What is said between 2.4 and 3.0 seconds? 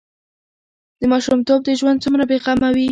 غمه وي.